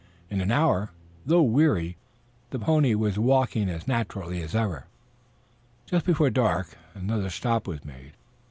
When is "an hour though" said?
0.41-1.43